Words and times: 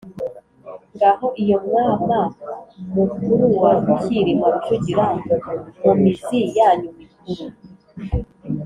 Ngaho 0.95 1.27
iyo 1.43 1.57
mwama 1.67 2.19
mukuru 2.95 3.45
wa 3.61 3.73
Cyilima 4.01 4.45
Rujugira 4.53 5.03
mu 5.83 5.91
mizi 6.01 6.39
yanyu 6.57 6.89
mikuru. 6.99 7.45